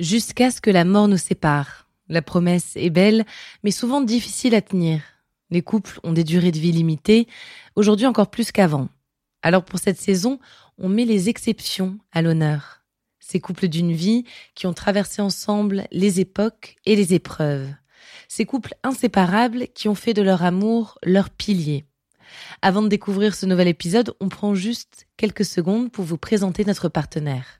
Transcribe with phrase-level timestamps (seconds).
[0.00, 1.86] Jusqu'à ce que la mort nous sépare.
[2.08, 3.26] La promesse est belle,
[3.62, 5.02] mais souvent difficile à tenir.
[5.50, 7.28] Les couples ont des durées de vie limitées,
[7.76, 8.88] aujourd'hui encore plus qu'avant.
[9.42, 10.40] Alors pour cette saison,
[10.78, 12.80] on met les exceptions à l'honneur.
[13.18, 14.24] Ces couples d'une vie
[14.54, 17.68] qui ont traversé ensemble les époques et les épreuves.
[18.26, 21.84] Ces couples inséparables qui ont fait de leur amour leur pilier.
[22.62, 26.88] Avant de découvrir ce nouvel épisode, on prend juste quelques secondes pour vous présenter notre
[26.88, 27.59] partenaire.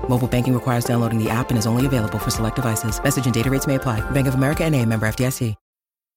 [0.11, 3.01] Mobile banking requires downloading the app and is only available for select devices.
[3.01, 4.01] Message and data rates may apply.
[4.11, 5.55] Bank of America and a member FDIC.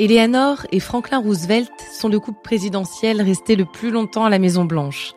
[0.00, 4.64] Eleanor et Franklin Roosevelt sont le couple présidentiel resté le plus longtemps à la Maison
[4.64, 5.14] Blanche.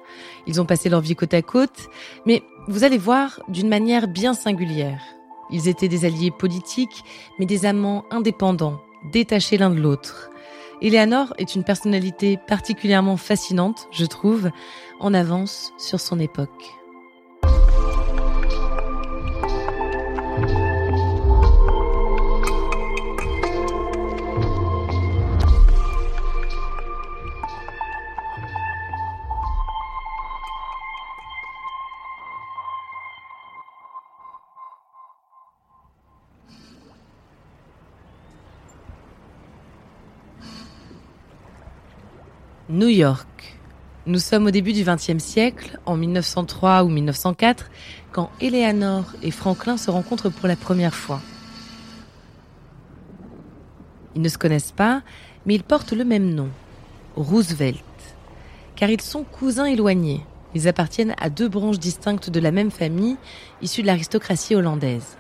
[0.48, 1.88] Ils ont passé leur vie côte à côte,
[2.26, 5.02] mais vous allez voir d'une manière bien singulière.
[5.52, 7.04] Ils étaient des alliés politiques,
[7.38, 10.32] mais des amants indépendants, détachés l'un de l'autre.
[10.82, 14.50] Eleanor est une personnalité particulièrement fascinante, je trouve,
[15.00, 16.81] en avance sur son époque.
[42.72, 43.58] New York.
[44.06, 47.70] Nous sommes au début du XXe siècle, en 1903 ou 1904,
[48.14, 51.22] quand Eleanor et Franklin se rencontrent pour la première fois.
[54.16, 55.02] Ils ne se connaissent pas,
[55.46, 56.48] mais ils portent le même nom,
[57.18, 57.84] Roosevelt,
[58.78, 60.26] car ils sont cousins éloignés.
[60.56, 63.18] Ils appartiennent à deux branches distinctes de la même famille,
[63.62, 65.18] issues de l'aristocratie hollandaise.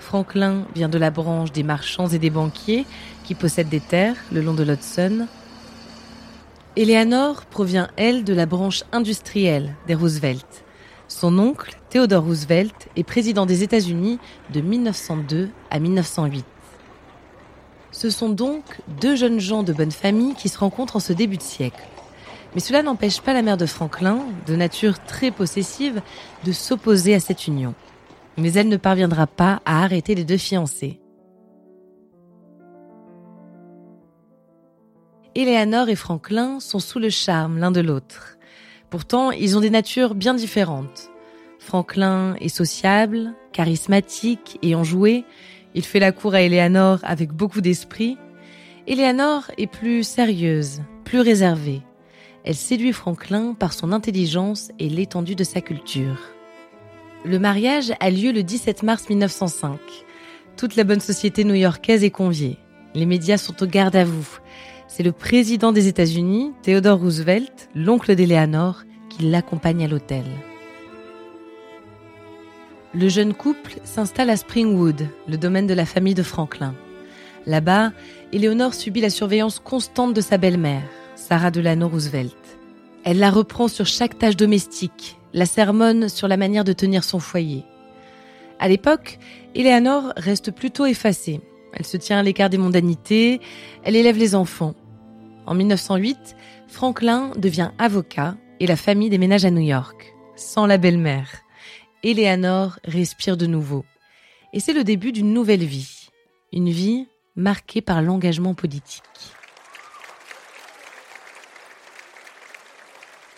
[0.00, 2.84] Franklin vient de la branche des marchands et des banquiers
[3.22, 5.28] qui possèdent des terres le long de l'Hudson,
[6.76, 10.64] Eleanor provient, elle, de la branche industrielle des Roosevelt.
[11.08, 14.20] Son oncle, Theodore Roosevelt, est président des États-Unis
[14.52, 16.44] de 1902 à 1908.
[17.90, 18.62] Ce sont donc
[19.00, 21.82] deux jeunes gens de bonne famille qui se rencontrent en ce début de siècle.
[22.54, 26.00] Mais cela n'empêche pas la mère de Franklin, de nature très possessive,
[26.44, 27.74] de s'opposer à cette union.
[28.36, 31.00] Mais elle ne parviendra pas à arrêter les deux fiancés.
[35.40, 38.36] Eleanor et Franklin sont sous le charme l'un de l'autre.
[38.90, 41.08] Pourtant, ils ont des natures bien différentes.
[41.58, 45.24] Franklin est sociable, charismatique et enjoué.
[45.74, 48.18] Il fait la cour à Eleanor avec beaucoup d'esprit.
[48.86, 51.80] Eleanor est plus sérieuse, plus réservée.
[52.44, 56.18] Elle séduit Franklin par son intelligence et l'étendue de sa culture.
[57.24, 59.78] Le mariage a lieu le 17 mars 1905.
[60.58, 62.58] Toute la bonne société new-yorkaise est conviée.
[62.94, 64.40] Les médias sont au garde à vous.
[64.92, 70.24] C'est le président des États-Unis, Theodore Roosevelt, l'oncle d'Eleanor, qui l'accompagne à l'hôtel.
[72.92, 76.74] Le jeune couple s'installe à Springwood, le domaine de la famille de Franklin.
[77.46, 77.92] Là-bas,
[78.32, 80.82] Eleanor subit la surveillance constante de sa belle-mère,
[81.14, 82.34] Sarah Delano Roosevelt.
[83.04, 87.20] Elle la reprend sur chaque tâche domestique, la sermonne sur la manière de tenir son
[87.20, 87.62] foyer.
[88.58, 89.20] À l'époque,
[89.54, 91.40] Eleanor reste plutôt effacée.
[91.72, 93.40] Elle se tient à l'écart des mondanités,
[93.84, 94.74] elle élève les enfants.
[95.46, 96.36] En 1908,
[96.68, 101.42] Franklin devient avocat et la famille déménage à New York, sans la belle-mère.
[102.02, 103.84] Eleanor respire de nouveau.
[104.52, 106.08] Et c'est le début d'une nouvelle vie.
[106.52, 107.06] Une vie
[107.36, 109.02] marquée par l'engagement politique.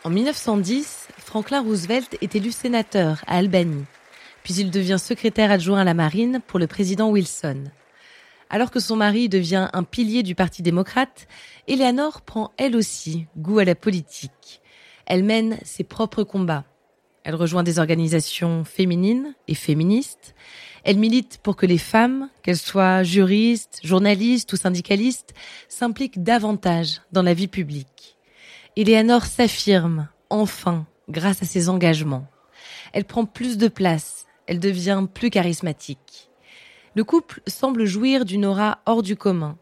[0.04, 3.84] En 1910, Franklin Roosevelt est élu sénateur à Albany,
[4.42, 7.64] puis il devient secrétaire adjoint à la marine pour le président Wilson.
[8.52, 11.26] Alors que son mari devient un pilier du Parti démocrate,
[11.68, 14.60] Eleanor prend elle aussi goût à la politique.
[15.06, 16.66] Elle mène ses propres combats.
[17.24, 20.34] Elle rejoint des organisations féminines et féministes.
[20.84, 25.32] Elle milite pour que les femmes, qu'elles soient juristes, journalistes ou syndicalistes,
[25.68, 28.18] s'impliquent davantage dans la vie publique.
[28.76, 32.26] Eleanor s'affirme, enfin, grâce à ses engagements.
[32.92, 36.28] Elle prend plus de place, elle devient plus charismatique.
[36.94, 39.56] Le couple semble jouir d'une aura hors du commun.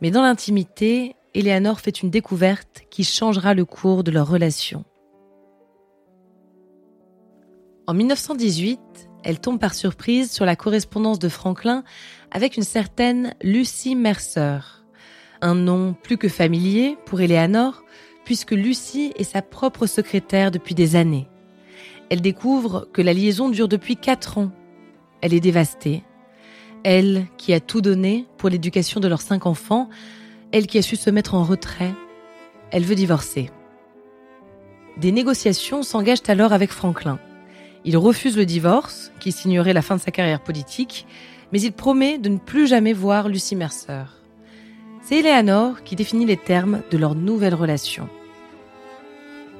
[0.00, 4.84] Mais dans l'intimité, Eleanor fait une découverte qui changera le cours de leur relation.
[7.86, 8.78] En 1918,
[9.24, 11.82] elle tombe par surprise sur la correspondance de Franklin
[12.30, 14.58] avec une certaine Lucy Mercer.
[15.40, 17.82] Un nom plus que familier pour Eleanor,
[18.24, 21.28] puisque Lucy est sa propre secrétaire depuis des années.
[22.08, 24.52] Elle découvre que la liaison dure depuis quatre ans.
[25.20, 26.04] Elle est dévastée.
[26.84, 29.88] Elle, qui a tout donné pour l'éducation de leurs cinq enfants,
[30.50, 31.92] elle qui a su se mettre en retrait,
[32.70, 33.50] elle veut divorcer.
[34.96, 37.18] Des négociations s'engagent alors avec Franklin.
[37.84, 41.06] Il refuse le divorce, qui signerait la fin de sa carrière politique,
[41.52, 44.04] mais il promet de ne plus jamais voir Lucy Mercer.
[45.02, 48.08] C'est Eleanor qui définit les termes de leur nouvelle relation.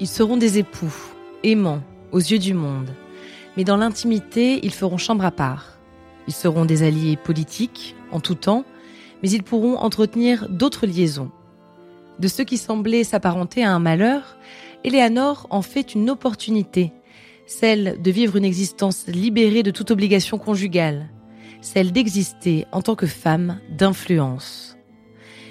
[0.00, 0.94] Ils seront des époux,
[1.42, 1.82] aimants,
[2.12, 2.90] aux yeux du monde,
[3.56, 5.71] mais dans l'intimité, ils feront chambre à part.
[6.28, 8.64] Ils seront des alliés politiques, en tout temps,
[9.22, 11.30] mais ils pourront entretenir d'autres liaisons.
[12.19, 14.36] De ce qui semblait s'apparenter à un malheur,
[14.84, 16.92] Eleanor en fait une opportunité
[17.46, 21.08] celle de vivre une existence libérée de toute obligation conjugale,
[21.60, 24.76] celle d'exister en tant que femme d'influence.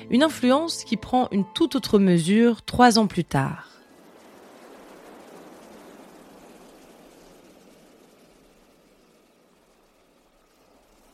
[0.09, 3.70] Une influence qui prend une toute autre mesure trois ans plus tard.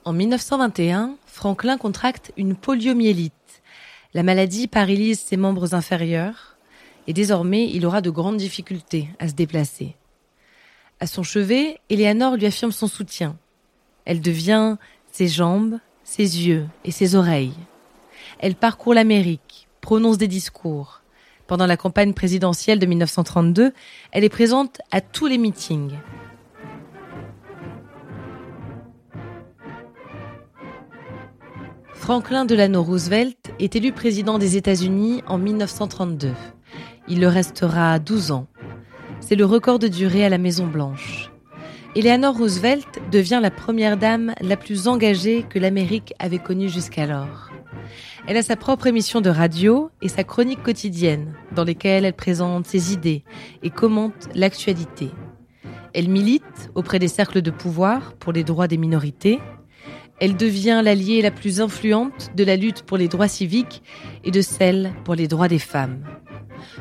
[0.08, 3.34] En 1921, Franklin contracte une poliomyélite.
[4.14, 6.56] La maladie paralyse ses membres inférieurs
[7.08, 9.98] et désormais il aura de grandes difficultés à se déplacer.
[11.02, 13.36] À son chevet, Eleanor lui affirme son soutien.
[14.06, 14.78] Elle devient
[15.12, 17.60] ses jambes, ses yeux et ses oreilles.
[18.40, 21.02] Elle parcourt l'Amérique, prononce des discours.
[21.48, 23.74] Pendant la campagne présidentielle de 1932,
[24.14, 25.98] elle est présente à tous les meetings.
[32.08, 36.32] Franklin Delano Roosevelt est élu président des États-Unis en 1932.
[37.10, 38.48] Il le restera 12 ans.
[39.20, 41.30] C'est le record de durée à la Maison Blanche.
[41.98, 47.52] Eleanor Roosevelt devient la première dame la plus engagée que l'Amérique avait connue jusqu'alors.
[48.26, 52.68] Elle a sa propre émission de radio et sa chronique quotidienne, dans lesquelles elle présente
[52.68, 53.26] ses idées
[53.64, 55.12] et commente l'actualité.
[55.94, 59.40] Elle milite auprès des cercles de pouvoir pour les droits des minorités.
[60.20, 63.84] Elle devient l'alliée la plus influente de la lutte pour les droits civiques
[64.24, 66.04] et de celle pour les droits des femmes.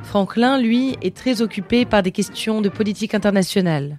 [0.03, 3.99] Franklin, lui, est très occupé par des questions de politique internationale.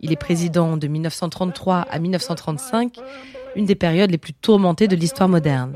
[0.00, 2.96] Il est président de 1933 à 1935,
[3.56, 5.74] une des périodes les plus tourmentées de l'histoire moderne.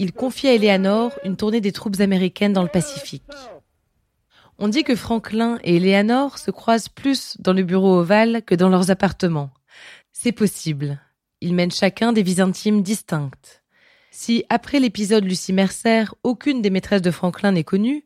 [0.00, 3.22] Il confie à Eleanor une tournée des troupes américaines dans le Pacifique.
[4.58, 8.68] On dit que Franklin et Eleanor se croisent plus dans le bureau ovale que dans
[8.68, 9.50] leurs appartements.
[10.12, 11.00] C'est possible.
[11.40, 13.62] Ils mènent chacun des vies intimes distinctes.
[14.10, 18.04] Si, après l'épisode Lucie Mercer, aucune des maîtresses de Franklin n'est connue,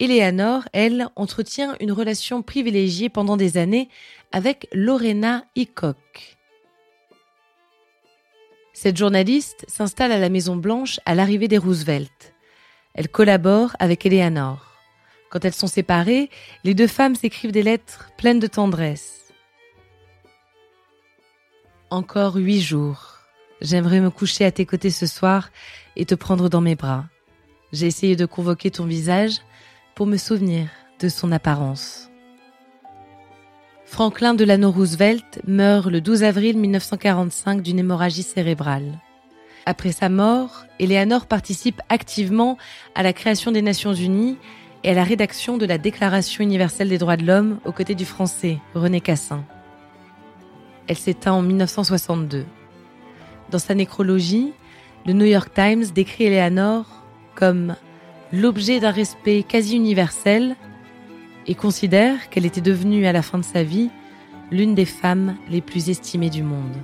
[0.00, 3.88] Eleanor, elle, entretient une relation privilégiée pendant des années
[4.32, 6.38] avec Lorena Hickok.
[8.72, 12.34] Cette journaliste s'installe à la Maison Blanche à l'arrivée des Roosevelt.
[12.94, 14.72] Elle collabore avec Eleanor.
[15.30, 16.30] Quand elles sont séparées,
[16.64, 19.21] les deux femmes s'écrivent des lettres pleines de tendresse.
[21.92, 23.18] Encore huit jours.
[23.60, 25.50] J'aimerais me coucher à tes côtés ce soir
[25.94, 27.04] et te prendre dans mes bras.
[27.70, 29.42] J'ai essayé de convoquer ton visage,
[29.94, 30.68] pour me souvenir
[31.00, 32.08] de son apparence.
[33.84, 38.98] Franklin Delano Roosevelt meurt le 12 avril 1945 d'une hémorragie cérébrale.
[39.66, 42.56] Après sa mort, Eleanor participe activement
[42.94, 44.38] à la création des Nations Unies
[44.82, 48.06] et à la rédaction de la Déclaration universelle des droits de l'homme aux côtés du
[48.06, 49.44] français René Cassin.
[50.92, 52.44] Elle s'éteint en 1962.
[53.50, 54.52] Dans sa nécrologie,
[55.06, 56.84] le New York Times décrit Eleanor
[57.34, 57.76] comme
[58.30, 60.54] l'objet d'un respect quasi universel
[61.46, 63.88] et considère qu'elle était devenue à la fin de sa vie
[64.50, 66.76] l'une des femmes les plus estimées du monde.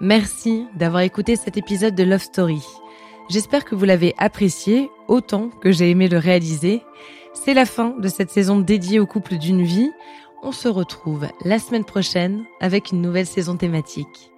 [0.00, 2.62] Merci d'avoir écouté cet épisode de Love Story.
[3.28, 6.82] J'espère que vous l'avez apprécié autant que j'ai aimé le réaliser
[7.34, 9.90] C'est la fin de cette saison dédiée au couple d'une vie.
[10.42, 14.30] On se retrouve la semaine prochaine avec une nouvelle saison thématique.